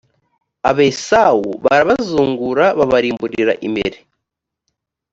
abesawu 0.69 1.49
barabazungura 1.63 2.65
babarimburira 2.79 3.53
imbere 3.67 3.97